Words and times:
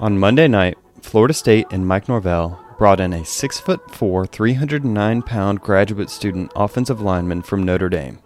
On 0.00 0.16
Monday 0.16 0.46
night, 0.46 0.78
Florida 1.02 1.34
State 1.34 1.66
and 1.72 1.84
Mike 1.84 2.08
Norvell 2.08 2.64
brought 2.78 3.00
in 3.00 3.12
a 3.12 3.22
6'4, 3.22 4.28
309 4.30 5.22
pound 5.22 5.60
graduate 5.60 6.08
student 6.08 6.52
offensive 6.54 7.00
lineman 7.00 7.42
from 7.42 7.64
Notre 7.64 7.88
Dame. 7.88 8.20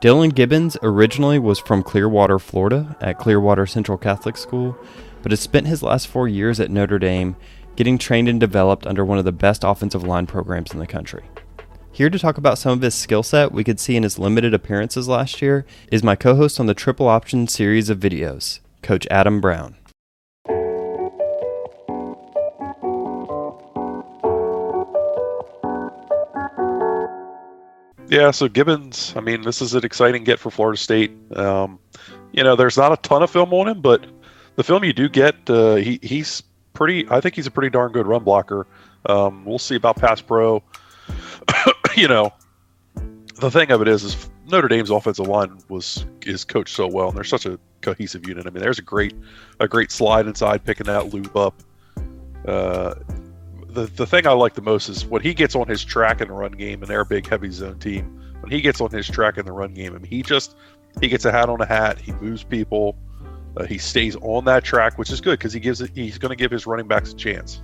Dillan 0.00 0.34
Gibbons 0.34 0.76
originally 0.82 1.38
was 1.38 1.60
from 1.60 1.84
Clearwater, 1.84 2.40
Florida, 2.40 2.96
at 3.00 3.16
Clearwater 3.16 3.64
Central 3.64 3.96
Catholic 3.96 4.36
School, 4.36 4.76
but 5.22 5.30
has 5.30 5.38
spent 5.38 5.68
his 5.68 5.84
last 5.84 6.08
four 6.08 6.26
years 6.26 6.58
at 6.58 6.68
Notre 6.68 6.98
Dame 6.98 7.36
getting 7.76 7.96
trained 7.96 8.28
and 8.28 8.40
developed 8.40 8.84
under 8.84 9.04
one 9.04 9.18
of 9.18 9.24
the 9.24 9.30
best 9.30 9.62
offensive 9.62 10.02
line 10.02 10.26
programs 10.26 10.72
in 10.72 10.80
the 10.80 10.86
country. 10.86 11.26
Here 11.92 12.10
to 12.10 12.18
talk 12.18 12.38
about 12.38 12.58
some 12.58 12.72
of 12.72 12.82
his 12.82 12.96
skill 12.96 13.22
set 13.22 13.52
we 13.52 13.62
could 13.62 13.78
see 13.78 13.94
in 13.94 14.02
his 14.02 14.18
limited 14.18 14.52
appearances 14.52 15.06
last 15.06 15.40
year 15.40 15.64
is 15.92 16.02
my 16.02 16.16
co 16.16 16.34
host 16.34 16.58
on 16.58 16.66
the 16.66 16.74
Triple 16.74 17.06
Option 17.06 17.46
series 17.46 17.88
of 17.88 18.00
videos, 18.00 18.58
Coach 18.82 19.06
Adam 19.12 19.40
Brown. 19.40 19.76
Yeah, 28.08 28.30
so 28.30 28.48
Gibbons, 28.48 29.12
I 29.16 29.20
mean, 29.20 29.42
this 29.42 29.60
is 29.60 29.74
an 29.74 29.84
exciting 29.84 30.24
get 30.24 30.38
for 30.38 30.50
Florida 30.50 30.78
State. 30.78 31.12
Um, 31.36 31.78
you 32.32 32.42
know, 32.42 32.56
there's 32.56 32.76
not 32.76 32.92
a 32.92 32.96
ton 32.96 33.22
of 33.22 33.30
film 33.30 33.52
on 33.52 33.68
him, 33.68 33.82
but 33.82 34.06
the 34.56 34.64
film 34.64 34.82
you 34.82 34.94
do 34.94 35.08
get, 35.08 35.34
uh, 35.50 35.74
he, 35.74 35.98
he's 36.02 36.42
pretty, 36.72 37.06
I 37.10 37.20
think 37.20 37.34
he's 37.34 37.46
a 37.46 37.50
pretty 37.50 37.68
darn 37.70 37.92
good 37.92 38.06
run 38.06 38.24
blocker. 38.24 38.66
Um, 39.06 39.44
we'll 39.44 39.58
see 39.58 39.76
about 39.76 39.96
pass 39.96 40.22
pro. 40.22 40.62
you 41.96 42.08
know, 42.08 42.32
the 43.40 43.50
thing 43.50 43.70
of 43.70 43.82
it 43.82 43.88
is, 43.88 44.04
is 44.04 44.30
Notre 44.46 44.68
Dame's 44.68 44.90
offensive 44.90 45.28
line 45.28 45.58
was 45.68 46.06
is 46.24 46.44
coached 46.44 46.74
so 46.74 46.86
well, 46.86 47.08
and 47.08 47.16
they're 47.16 47.24
such 47.24 47.46
a 47.46 47.58
cohesive 47.82 48.26
unit. 48.26 48.46
I 48.46 48.50
mean, 48.50 48.62
there's 48.62 48.78
a 48.78 48.82
great 48.82 49.14
a 49.60 49.68
great 49.68 49.92
slide 49.92 50.26
inside, 50.26 50.64
picking 50.64 50.86
that 50.86 51.12
loop 51.12 51.36
up. 51.36 51.54
Uh, 52.46 52.94
the 53.68 53.86
the 53.86 54.06
thing 54.06 54.26
I 54.26 54.32
like 54.32 54.54
the 54.54 54.62
most 54.62 54.88
is 54.88 55.04
when 55.06 55.22
he 55.22 55.34
gets 55.34 55.54
on 55.54 55.68
his 55.68 55.84
track 55.84 56.20
in 56.20 56.28
the 56.28 56.34
run 56.34 56.52
game, 56.52 56.82
and 56.82 56.90
they're 56.90 57.00
a 57.00 57.06
big 57.06 57.28
heavy 57.28 57.50
zone 57.50 57.78
team. 57.78 58.14
When 58.40 58.50
he 58.50 58.60
gets 58.60 58.80
on 58.80 58.90
his 58.90 59.08
track 59.08 59.36
in 59.36 59.46
the 59.46 59.52
run 59.52 59.74
game, 59.74 59.94
I 59.94 59.98
mean, 59.98 60.10
he 60.10 60.22
just 60.22 60.56
he 61.00 61.08
gets 61.08 61.24
a 61.24 61.32
hat 61.32 61.48
on 61.48 61.60
a 61.60 61.66
hat. 61.66 61.98
He 61.98 62.12
moves 62.12 62.42
people. 62.42 62.96
Uh, 63.56 63.64
he 63.64 63.78
stays 63.78 64.16
on 64.16 64.44
that 64.44 64.64
track, 64.64 64.98
which 64.98 65.10
is 65.10 65.20
good 65.20 65.38
because 65.38 65.52
he 65.52 65.60
gives 65.60 65.80
it. 65.80 65.90
He's 65.94 66.18
going 66.18 66.30
to 66.30 66.36
give 66.36 66.50
his 66.50 66.66
running 66.66 66.86
backs 66.86 67.12
a 67.12 67.16
chance. 67.16 67.60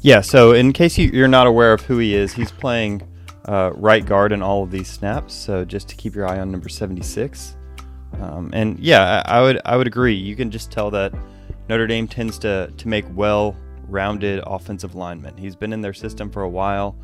Yeah. 0.00 0.20
So 0.20 0.52
in 0.52 0.72
case 0.72 0.96
you, 0.98 1.24
are 1.24 1.28
not 1.28 1.46
aware 1.46 1.72
of 1.72 1.82
who 1.82 1.98
he 1.98 2.14
is, 2.14 2.32
he's 2.32 2.52
playing 2.52 3.02
uh, 3.46 3.72
right 3.74 4.04
guard 4.04 4.32
in 4.32 4.42
all 4.42 4.62
of 4.62 4.70
these 4.70 4.88
snaps. 4.88 5.34
So 5.34 5.64
just 5.64 5.88
to 5.88 5.96
keep 5.96 6.14
your 6.14 6.26
eye 6.28 6.38
on 6.38 6.50
number 6.50 6.68
seventy 6.68 7.02
six. 7.02 7.56
Um, 8.20 8.50
and 8.52 8.78
yeah, 8.78 9.22
I, 9.26 9.38
I 9.38 9.42
would 9.42 9.60
I 9.64 9.76
would 9.76 9.86
agree. 9.86 10.14
You 10.14 10.36
can 10.36 10.50
just 10.50 10.70
tell 10.70 10.90
that 10.92 11.12
Notre 11.68 11.86
Dame 11.86 12.06
tends 12.06 12.38
to 12.40 12.72
to 12.76 12.88
make 12.88 13.04
well 13.14 13.56
rounded 13.92 14.42
offensive 14.46 14.94
lineman. 14.94 15.36
He's 15.36 15.54
been 15.54 15.72
in 15.72 15.80
their 15.80 15.92
system 15.92 16.30
for 16.30 16.42
a 16.42 16.48
while. 16.48 16.96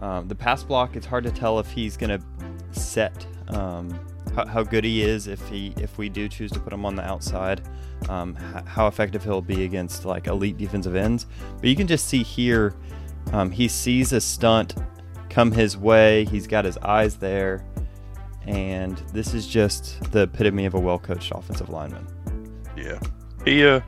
Um, 0.00 0.28
the 0.28 0.34
pass 0.34 0.62
block, 0.62 0.96
it's 0.96 1.06
hard 1.06 1.24
to 1.24 1.30
tell 1.30 1.58
if 1.58 1.70
he's 1.70 1.96
going 1.96 2.20
to 2.20 2.78
set 2.78 3.26
um, 3.48 3.98
how, 4.34 4.46
how, 4.46 4.62
good 4.62 4.84
he 4.84 5.02
is 5.02 5.26
if 5.26 5.46
he 5.48 5.72
if 5.78 5.98
we 5.98 6.08
do 6.08 6.28
choose 6.28 6.52
to 6.52 6.60
put 6.60 6.72
him 6.72 6.84
on 6.84 6.94
the 6.94 7.02
outside. 7.02 7.62
Um, 8.08 8.36
how 8.36 8.86
effective 8.86 9.24
he'll 9.24 9.42
be 9.42 9.64
against 9.64 10.04
like 10.04 10.28
elite 10.28 10.56
defensive 10.56 10.94
ends. 10.94 11.26
But 11.56 11.68
you 11.68 11.74
can 11.74 11.88
just 11.88 12.06
see 12.06 12.22
here, 12.22 12.74
um, 13.32 13.50
he 13.50 13.66
sees 13.66 14.12
a 14.12 14.20
stunt 14.20 14.76
come 15.28 15.50
his 15.50 15.76
way. 15.76 16.24
He's 16.26 16.46
got 16.46 16.64
his 16.64 16.78
eyes 16.78 17.16
there, 17.16 17.64
and 18.46 18.96
this 19.12 19.34
is 19.34 19.46
just 19.46 20.12
the 20.12 20.22
epitome 20.22 20.66
of 20.66 20.74
a 20.74 20.80
well 20.80 20.98
coached 20.98 21.32
offensive 21.34 21.70
lineman. 21.70 22.06
Yeah, 22.76 23.00
he 23.44 23.66
uh, 23.66 23.80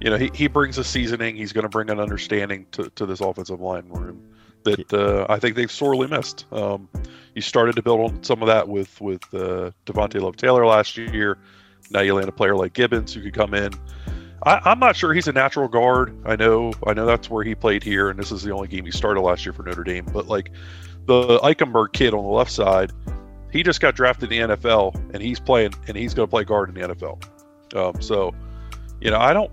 you 0.00 0.10
know, 0.10 0.16
he, 0.16 0.30
he 0.34 0.46
brings 0.46 0.78
a 0.78 0.84
seasoning. 0.84 1.36
He's 1.36 1.52
going 1.52 1.64
to 1.64 1.68
bring 1.68 1.90
an 1.90 2.00
understanding 2.00 2.66
to, 2.72 2.90
to 2.90 3.06
this 3.06 3.20
offensive 3.20 3.60
line 3.60 3.88
room 3.88 4.22
that 4.64 4.92
uh, 4.92 5.26
I 5.28 5.38
think 5.38 5.56
they've 5.56 5.70
sorely 5.70 6.06
missed. 6.06 6.44
Um, 6.52 6.88
you 7.34 7.42
started 7.42 7.76
to 7.76 7.82
build 7.82 8.00
on 8.00 8.22
some 8.22 8.42
of 8.42 8.48
that 8.48 8.68
with 8.68 9.00
with 9.00 9.22
uh, 9.32 9.70
Devontay 9.86 10.20
Love 10.20 10.36
Taylor 10.36 10.66
last 10.66 10.96
year. 10.96 11.38
Now 11.90 12.00
you 12.00 12.14
land 12.14 12.28
a 12.28 12.32
player 12.32 12.56
like 12.56 12.72
Gibbons 12.72 13.14
who 13.14 13.22
could 13.22 13.34
come 13.34 13.54
in. 13.54 13.72
I, 14.42 14.72
am 14.72 14.78
not 14.78 14.96
sure 14.96 15.14
he's 15.14 15.28
a 15.28 15.32
natural 15.32 15.68
guard. 15.68 16.14
I 16.24 16.36
know 16.36 16.72
I 16.86 16.92
know 16.92 17.06
that's 17.06 17.30
where 17.30 17.44
he 17.44 17.54
played 17.54 17.82
here, 17.82 18.10
and 18.10 18.18
this 18.18 18.30
is 18.32 18.42
the 18.42 18.52
only 18.52 18.68
game 18.68 18.84
he 18.84 18.90
started 18.90 19.20
last 19.20 19.46
year 19.46 19.52
for 19.52 19.62
Notre 19.62 19.84
Dame. 19.84 20.06
But 20.12 20.26
like 20.26 20.50
the 21.06 21.38
Eichenberg 21.38 21.92
kid 21.92 22.12
on 22.12 22.22
the 22.22 22.30
left 22.30 22.50
side, 22.50 22.92
he 23.52 23.62
just 23.62 23.80
got 23.80 23.94
drafted 23.94 24.30
in 24.32 24.48
the 24.48 24.56
NFL, 24.56 24.94
and 25.14 25.22
he's 25.22 25.40
playing, 25.40 25.74
and 25.88 25.96
he's 25.96 26.12
going 26.12 26.26
to 26.26 26.30
play 26.30 26.44
guard 26.44 26.68
in 26.68 26.74
the 26.74 26.94
NFL. 26.94 27.24
Um, 27.74 28.00
so, 28.00 28.34
you 29.00 29.10
know, 29.10 29.18
I 29.18 29.32
don't 29.32 29.50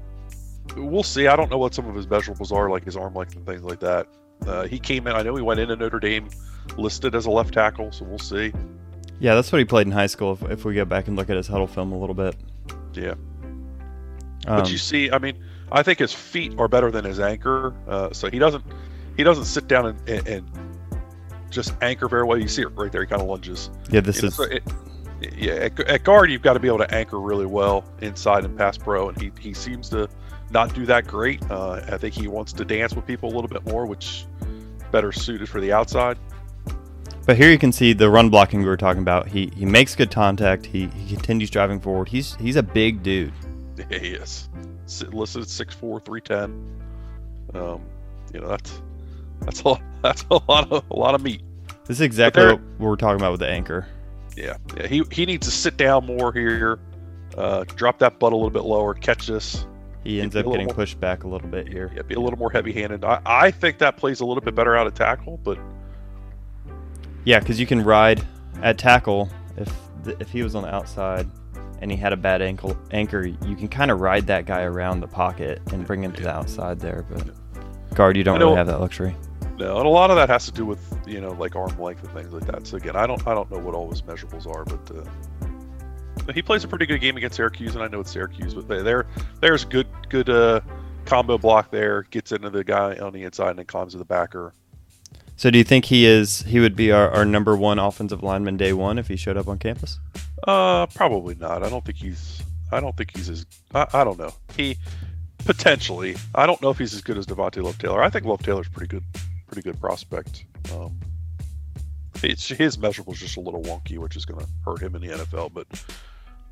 we'll 0.75 1.03
see. 1.03 1.27
I 1.27 1.35
don't 1.35 1.49
know 1.49 1.57
what 1.57 1.73
some 1.73 1.87
of 1.87 1.95
his 1.95 2.07
measurables 2.07 2.51
are, 2.51 2.69
like 2.69 2.83
his 2.83 2.97
arm 2.97 3.13
length 3.13 3.35
and 3.35 3.45
things 3.45 3.63
like 3.63 3.79
that. 3.79 4.07
Uh, 4.45 4.67
he 4.67 4.79
came 4.79 5.07
in. 5.07 5.13
I 5.13 5.21
know 5.21 5.35
he 5.35 5.41
went 5.41 5.59
into 5.59 5.75
Notre 5.75 5.99
Dame 5.99 6.29
listed 6.77 7.15
as 7.15 7.25
a 7.25 7.31
left 7.31 7.53
tackle, 7.53 7.91
so 7.91 8.05
we'll 8.05 8.19
see. 8.19 8.53
Yeah, 9.19 9.35
that's 9.35 9.51
what 9.51 9.59
he 9.59 9.65
played 9.65 9.87
in 9.87 9.93
high 9.93 10.07
school. 10.07 10.33
If, 10.33 10.51
if 10.51 10.65
we 10.65 10.75
go 10.75 10.85
back 10.85 11.07
and 11.07 11.15
look 11.15 11.29
at 11.29 11.37
his 11.37 11.47
Hudl 11.47 11.69
film 11.69 11.91
a 11.91 11.97
little 11.97 12.15
bit. 12.15 12.35
Yeah. 12.93 13.11
Um, 14.45 14.59
but 14.59 14.71
you 14.71 14.77
see, 14.77 15.11
I 15.11 15.17
mean, 15.17 15.41
I 15.71 15.83
think 15.83 15.99
his 15.99 16.13
feet 16.13 16.53
are 16.57 16.67
better 16.67 16.91
than 16.91 17.05
his 17.05 17.19
anchor. 17.19 17.73
Uh, 17.87 18.11
so 18.11 18.29
he 18.29 18.39
doesn't 18.39 18.63
he 19.15 19.23
doesn't 19.23 19.45
sit 19.45 19.67
down 19.67 19.87
and, 19.87 20.09
and, 20.09 20.27
and, 20.27 20.49
just 21.49 21.71
anchor 21.83 22.07
very 22.07 22.23
well. 22.23 22.39
You 22.39 22.47
see 22.47 22.63
it 22.63 22.69
right 22.69 22.91
there. 22.91 23.01
He 23.01 23.07
kind 23.07 23.21
of 23.21 23.27
lunges. 23.27 23.69
Yeah, 23.91 23.99
this 23.99 24.23
you 24.23 24.29
is. 24.29 24.39
Know, 24.39 24.45
so 24.45 24.51
it, 24.51 24.63
yeah, 25.37 25.53
at, 25.53 25.79
at, 25.81 26.03
guard, 26.03 26.31
you've 26.31 26.41
got 26.41 26.53
to 26.53 26.59
be 26.59 26.67
able 26.67 26.79
to 26.79 26.91
anchor 26.91 27.19
really 27.19 27.45
well 27.45 27.85
inside 28.01 28.43
and 28.43 28.57
pass 28.57 28.75
pro, 28.75 29.09
and 29.09 29.21
he, 29.21 29.31
he 29.39 29.53
seems 29.53 29.87
to 29.89 30.09
not 30.53 30.73
do 30.73 30.85
that 30.85 31.07
great. 31.07 31.41
Uh, 31.49 31.81
I 31.87 31.97
think 31.97 32.13
he 32.13 32.27
wants 32.27 32.53
to 32.53 32.65
dance 32.65 32.95
with 32.95 33.05
people 33.05 33.29
a 33.29 33.33
little 33.33 33.47
bit 33.47 33.65
more, 33.65 33.85
which 33.85 34.25
better 34.91 35.11
suited 35.11 35.49
for 35.49 35.59
the 35.59 35.73
outside. 35.73 36.17
But 37.25 37.37
here 37.37 37.49
you 37.49 37.57
can 37.57 37.71
see 37.71 37.93
the 37.93 38.09
run 38.09 38.29
blocking 38.29 38.59
we 38.59 38.65
were 38.65 38.77
talking 38.77 39.01
about. 39.01 39.27
He 39.27 39.51
he 39.55 39.65
makes 39.65 39.95
good 39.95 40.11
contact. 40.11 40.65
He, 40.65 40.87
he 40.87 41.15
continues 41.15 41.49
driving 41.49 41.79
forward. 41.79 42.09
He's 42.09 42.35
he's 42.35 42.55
a 42.55 42.63
big 42.63 43.01
dude. 43.01 43.33
Yeah, 43.77 43.85
he 43.99 44.09
is. 44.09 44.49
Listed 45.11 45.41
at 45.41 45.47
6'4", 45.47 46.05
310. 46.05 46.81
Um, 47.55 47.81
you 48.33 48.41
know 48.41 48.47
that's 48.47 48.81
that's 49.41 49.61
a 49.65 49.75
that's 50.01 50.25
a 50.29 50.41
lot 50.47 50.71
of 50.71 50.83
a 50.91 50.95
lot 50.95 51.15
of 51.15 51.21
meat. 51.23 51.41
This 51.85 51.97
is 51.97 52.01
exactly 52.01 52.45
what 52.45 52.61
we're 52.77 52.95
talking 52.95 53.19
about 53.19 53.31
with 53.31 53.39
the 53.39 53.49
anchor. 53.49 53.87
Yeah, 54.35 54.57
yeah. 54.77 54.87
He 54.87 55.03
he 55.11 55.25
needs 55.25 55.47
to 55.47 55.51
sit 55.51 55.77
down 55.77 56.05
more 56.05 56.33
here, 56.33 56.79
uh, 57.37 57.63
drop 57.75 57.99
that 57.99 58.19
butt 58.19 58.33
a 58.33 58.35
little 58.35 58.49
bit 58.49 58.63
lower, 58.63 58.93
catch 58.93 59.27
this, 59.27 59.65
he 60.03 60.21
ends 60.21 60.35
up 60.35 60.45
getting 60.45 60.67
more, 60.67 60.75
pushed 60.75 60.99
back 60.99 61.23
a 61.23 61.27
little 61.27 61.47
bit 61.47 61.67
here. 61.67 61.91
Yeah, 61.95 62.01
be 62.01 62.15
a 62.15 62.19
little 62.19 62.39
more 62.39 62.51
heavy-handed. 62.51 63.03
I, 63.05 63.21
I 63.25 63.51
think 63.51 63.77
that 63.79 63.97
plays 63.97 64.19
a 64.19 64.25
little 64.25 64.41
bit 64.41 64.55
better 64.55 64.75
out 64.75 64.87
of 64.87 64.93
tackle, 64.93 65.37
but 65.37 65.57
yeah, 67.23 67.39
because 67.39 67.59
you 67.59 67.65
can 67.65 67.83
ride 67.83 68.25
at 68.61 68.77
tackle 68.77 69.29
if 69.57 69.73
if 70.19 70.29
he 70.29 70.43
was 70.43 70.55
on 70.55 70.63
the 70.63 70.73
outside 70.73 71.27
and 71.81 71.89
he 71.89 71.97
had 71.97 72.13
a 72.13 72.17
bad 72.17 72.41
ankle 72.41 72.77
anchor, 72.91 73.25
you 73.25 73.55
can 73.55 73.67
kind 73.67 73.91
of 73.91 74.01
ride 74.01 74.27
that 74.27 74.45
guy 74.45 74.63
around 74.63 74.99
the 74.99 75.07
pocket 75.07 75.61
and 75.71 75.85
bring 75.85 76.03
him 76.03 76.11
to 76.13 76.23
the 76.23 76.29
outside 76.29 76.79
there. 76.79 77.05
But 77.09 77.29
guard, 77.95 78.17
you 78.17 78.23
don't 78.23 78.39
know, 78.39 78.47
really 78.47 78.57
have 78.57 78.67
that 78.67 78.79
luxury. 78.79 79.15
No, 79.57 79.77
and 79.77 79.85
a 79.85 79.89
lot 79.89 80.09
of 80.09 80.15
that 80.17 80.29
has 80.29 80.45
to 80.45 80.51
do 80.51 80.65
with 80.65 80.81
you 81.05 81.21
know 81.21 81.31
like 81.31 81.55
arm 81.55 81.77
length 81.79 82.03
and 82.03 82.13
things 82.13 82.33
like 82.33 82.45
that. 82.47 82.67
So 82.67 82.77
again, 82.77 82.95
I 82.95 83.05
don't 83.07 83.25
I 83.27 83.33
don't 83.33 83.49
know 83.51 83.59
what 83.59 83.75
all 83.75 83.89
his 83.89 84.01
measurables 84.01 84.47
are, 84.47 84.65
but 84.65 84.97
uh, 84.97 85.03
he 86.33 86.41
plays 86.41 86.63
a 86.63 86.67
pretty 86.67 86.85
good 86.85 87.01
game 87.01 87.17
against 87.17 87.37
Syracuse, 87.37 87.75
and 87.75 87.83
I 87.83 87.87
know 87.87 88.01
it's 88.01 88.11
Syracuse, 88.11 88.53
but 88.53 88.67
there 88.67 89.05
there's 89.41 89.65
good 89.65 89.87
good 90.09 90.29
uh, 90.29 90.61
combo 91.05 91.37
block 91.37 91.71
there. 91.71 92.03
Gets 92.03 92.31
into 92.31 92.49
the 92.49 92.63
guy 92.63 92.95
on 92.97 93.13
the 93.13 93.23
inside 93.23 93.51
and 93.51 93.59
then 93.59 93.65
climbs 93.65 93.93
to 93.93 93.97
the 93.97 94.05
backer. 94.05 94.53
So, 95.35 95.49
do 95.49 95.57
you 95.57 95.63
think 95.63 95.85
he 95.85 96.05
is 96.05 96.41
he 96.43 96.59
would 96.59 96.75
be 96.75 96.91
our, 96.91 97.09
our 97.09 97.25
number 97.25 97.57
one 97.57 97.79
offensive 97.79 98.23
lineman 98.23 98.57
day 98.57 98.73
one 98.73 98.97
if 98.97 99.07
he 99.07 99.15
showed 99.15 99.37
up 99.37 99.47
on 99.47 99.59
campus? 99.59 99.99
Uh, 100.47 100.85
probably 100.87 101.35
not. 101.35 101.63
I 101.63 101.69
don't 101.69 101.83
think 101.83 101.97
he's. 101.97 102.41
I 102.71 102.79
don't 102.79 102.95
think 102.95 103.15
he's 103.15 103.29
as. 103.29 103.45
I, 103.73 103.87
I 103.93 104.03
don't 104.03 104.19
know. 104.19 104.33
He 104.55 104.77
potentially. 105.39 106.15
I 106.35 106.45
don't 106.45 106.61
know 106.61 106.69
if 106.69 106.77
he's 106.77 106.93
as 106.93 107.01
good 107.01 107.17
as 107.17 107.25
Devontay 107.25 107.63
Love 107.63 107.77
Taylor. 107.77 108.03
I 108.03 108.09
think 108.09 108.25
Love 108.25 108.43
Taylor's 108.43 108.67
pretty 108.67 108.87
good, 108.87 109.03
pretty 109.47 109.61
good 109.61 109.79
prospect. 109.79 110.45
Um, 110.73 110.99
it's 112.21 112.47
his 112.47 112.77
measurables 112.77 113.15
just 113.15 113.37
a 113.37 113.41
little 113.41 113.61
wonky, 113.63 113.97
which 113.97 114.15
is 114.15 114.25
going 114.25 114.39
to 114.39 114.51
hurt 114.65 114.81
him 114.81 114.95
in 114.95 115.01
the 115.01 115.09
NFL. 115.09 115.53
But 115.53 115.67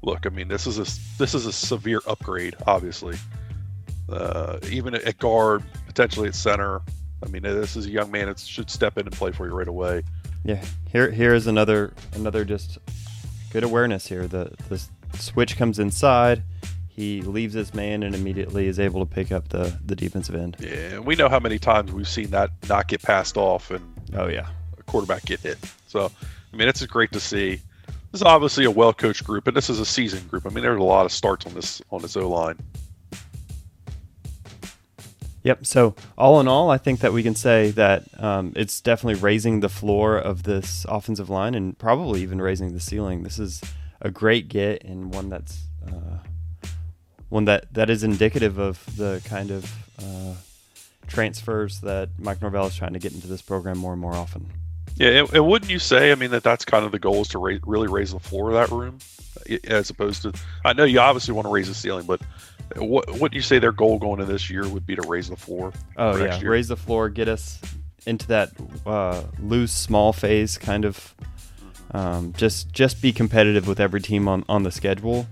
look, 0.02 0.26
I 0.26 0.30
mean, 0.30 0.48
this 0.48 0.68
is 0.68 0.78
a 0.78 1.18
this 1.18 1.34
is 1.34 1.46
a 1.46 1.54
severe 1.54 2.02
upgrade, 2.08 2.56
obviously. 2.68 3.18
Uh, 4.10 4.60
even 4.70 4.94
at 4.96 5.18
guard, 5.20 5.64
potentially 5.88 6.28
at 6.28 6.36
center. 6.36 6.82
I 7.24 7.28
mean, 7.30 7.44
this 7.44 7.76
is 7.76 7.86
a 7.86 7.90
young 7.90 8.12
man 8.12 8.28
that 8.28 8.40
should 8.40 8.70
step 8.70 8.98
in 8.98 9.06
and 9.06 9.16
play 9.16 9.32
for 9.32 9.48
you 9.48 9.54
right 9.54 9.68
away. 9.68 10.04
Yeah, 10.44 10.64
here 10.92 11.12
here 11.12 11.34
is 11.34 11.48
another 11.48 11.94
another 12.14 12.44
just 12.44 12.80
good 13.52 13.64
awareness 13.64 14.08
here. 14.08 14.28
The 14.28 14.54
the 14.70 14.82
switch 15.18 15.56
comes 15.56 15.80
inside. 15.80 16.44
He 16.90 17.22
leaves 17.22 17.54
his 17.54 17.74
man 17.74 18.04
and 18.04 18.14
immediately 18.14 18.68
is 18.68 18.80
able 18.80 19.06
to 19.06 19.12
pick 19.12 19.32
up 19.32 19.50
the 19.50 19.78
the 19.86 19.96
defensive 19.96 20.36
end. 20.36 20.58
Yeah, 20.60 21.00
we 21.00 21.16
know 21.16 21.30
how 21.30 21.40
many 21.40 21.60
times 21.60 21.92
we've 21.92 22.08
seen 22.08 22.32
that 22.32 22.52
not 22.68 22.88
get 22.88 23.02
passed 23.02 23.38
off 23.38 23.72
and 23.72 23.86
oh 24.16 24.28
yeah, 24.28 24.48
a 24.78 24.84
quarterback 24.84 25.26
get 25.26 25.40
hit. 25.40 25.58
So, 25.88 26.12
I 26.52 26.58
mean, 26.58 26.68
it's 26.68 26.86
great 26.86 27.12
to 27.12 27.20
see. 27.20 27.62
This 28.12 28.20
is 28.20 28.24
obviously 28.24 28.66
a 28.66 28.72
well 28.72 28.94
coached 28.94 29.24
group, 29.24 29.48
and 29.48 29.56
this 29.56 29.70
is 29.70 29.80
a 29.80 29.86
seasoned 29.86 30.30
group. 30.30 30.46
I 30.46 30.50
mean, 30.50 30.64
there's 30.64 30.80
a 30.80 30.84
lot 30.84 31.06
of 31.06 31.12
starts 31.12 31.46
on 31.46 31.54
this 31.54 31.82
on 31.92 32.02
this 32.02 32.18
O 32.18 32.30
line. 32.30 32.58
Yep. 35.44 35.66
So 35.66 35.96
all 36.18 36.40
in 36.40 36.48
all, 36.48 36.70
I 36.70 36.78
think 36.78 37.00
that 37.00 37.14
we 37.14 37.24
can 37.24 37.36
say 37.36 37.72
that 37.72 38.04
um, 38.22 38.54
it's 38.56 38.80
definitely 38.80 39.20
raising 39.20 39.62
the 39.62 39.70
floor 39.70 40.18
of 40.18 40.44
this 40.44 40.86
offensive 40.88 41.30
line 41.30 41.56
and 41.56 41.78
probably 41.78 42.22
even 42.22 42.42
raising 42.42 42.74
the 42.74 42.80
ceiling. 42.80 43.24
This 43.24 43.40
is 43.40 43.62
a 44.02 44.12
great 44.12 44.50
get 44.50 44.84
and 44.84 45.14
one 45.14 45.30
that's 45.30 45.64
uh, 45.88 46.20
one 47.30 47.46
that, 47.46 47.74
that 47.74 47.90
is 47.90 48.04
indicative 48.04 48.60
of 48.60 48.84
the 48.98 49.22
kind 49.26 49.52
of 49.52 49.74
uh, 50.00 50.36
transfers 51.08 51.80
that 51.82 52.10
Mike 52.20 52.42
Norvell 52.42 52.68
is 52.68 52.76
trying 52.76 52.94
to 52.94 53.00
get 53.00 53.14
into 53.14 53.28
this 53.28 53.42
program 53.42 53.78
more 53.78 53.94
and 53.94 54.02
more 54.02 54.14
often. 54.14 54.52
Yeah, 54.96 55.10
and, 55.10 55.34
and 55.34 55.48
wouldn't 55.48 55.72
you 55.72 55.80
say? 55.80 56.12
I 56.12 56.16
mean, 56.16 56.32
that 56.32 56.44
that's 56.44 56.66
kind 56.66 56.86
of 56.86 56.92
the 56.92 57.00
goal 57.00 57.22
is 57.22 57.30
to 57.30 57.40
ra- 57.40 57.58
really 57.66 57.88
raise 57.88 58.12
the 58.12 58.20
floor 58.20 58.50
of 58.50 58.56
that 58.56 58.76
room, 58.76 59.00
as 59.66 59.90
opposed 59.90 60.24
to. 60.24 60.34
I 60.64 60.74
know 60.74 60.84
you 60.84 61.00
obviously 61.00 61.34
want 61.34 61.48
to 61.48 61.52
raise 61.52 61.68
the 61.68 61.74
ceiling, 61.74 62.06
but 62.06 62.22
what 62.76 63.10
what 63.20 63.32
do 63.32 63.36
you 63.36 63.42
say 63.42 63.60
their 63.60 63.72
goal 63.72 64.00
going 64.00 64.20
into 64.20 64.32
this 64.32 64.50
year 64.50 64.68
would 64.68 64.86
be 64.86 64.96
to 64.96 65.02
raise 65.08 65.30
the 65.30 65.36
floor? 65.36 65.74
Oh 65.98 66.18
yeah, 66.18 66.40
raise 66.42 66.68
the 66.68 66.78
floor, 66.78 67.10
get 67.10 67.28
us 67.28 67.60
into 68.06 68.28
that 68.28 68.52
uh, 68.86 69.24
loose 69.40 69.72
small 69.72 70.14
phase, 70.14 70.58
kind 70.58 70.86
of. 70.86 71.14
Um, 71.94 72.34
just 72.38 72.72
just 72.72 73.02
be 73.02 73.12
competitive 73.12 73.68
with 73.68 73.82
every 73.82 74.00
team 74.00 74.30
on, 74.30 74.46
on 74.48 74.64
the 74.64 74.72
schedule 74.72 75.28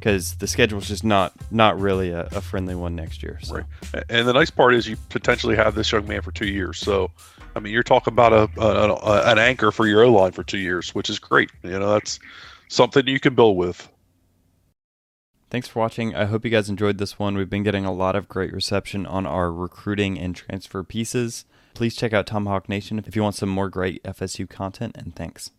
because 0.00 0.34
the 0.36 0.46
schedule 0.46 0.78
is 0.78 0.88
just 0.88 1.04
not 1.04 1.32
not 1.50 1.78
really 1.78 2.10
a, 2.10 2.22
a 2.32 2.40
friendly 2.40 2.74
one 2.74 2.96
next 2.96 3.22
year. 3.22 3.38
So. 3.42 3.56
Right, 3.56 4.04
and 4.08 4.26
the 4.26 4.32
nice 4.32 4.50
part 4.50 4.74
is 4.74 4.88
you 4.88 4.96
potentially 5.10 5.54
have 5.56 5.74
this 5.74 5.92
young 5.92 6.08
man 6.08 6.22
for 6.22 6.32
two 6.32 6.48
years. 6.48 6.78
So, 6.78 7.10
I 7.54 7.60
mean, 7.60 7.72
you're 7.72 7.82
talking 7.82 8.12
about 8.12 8.32
a, 8.32 8.48
a, 8.60 8.94
a 8.94 9.30
an 9.30 9.38
anchor 9.38 9.70
for 9.70 9.86
your 9.86 10.02
O 10.02 10.10
line 10.10 10.32
for 10.32 10.42
two 10.42 10.58
years, 10.58 10.94
which 10.94 11.10
is 11.10 11.18
great. 11.18 11.50
You 11.62 11.78
know, 11.78 11.92
that's 11.92 12.18
something 12.68 13.06
you 13.06 13.20
can 13.20 13.34
build 13.34 13.56
with. 13.56 13.88
Thanks 15.50 15.68
for 15.68 15.80
watching. 15.80 16.14
I 16.14 16.26
hope 16.26 16.44
you 16.44 16.50
guys 16.50 16.68
enjoyed 16.68 16.98
this 16.98 17.18
one. 17.18 17.36
We've 17.36 17.50
been 17.50 17.64
getting 17.64 17.84
a 17.84 17.92
lot 17.92 18.16
of 18.16 18.28
great 18.28 18.52
reception 18.52 19.04
on 19.04 19.26
our 19.26 19.52
recruiting 19.52 20.18
and 20.18 20.34
transfer 20.34 20.82
pieces. 20.84 21.44
Please 21.74 21.96
check 21.96 22.12
out 22.12 22.26
Tomahawk 22.26 22.68
Nation 22.68 22.98
if 22.98 23.16
you 23.16 23.22
want 23.22 23.34
some 23.34 23.48
more 23.48 23.68
great 23.68 24.02
FSU 24.04 24.48
content, 24.48 24.96
and 24.96 25.14
thanks. 25.14 25.48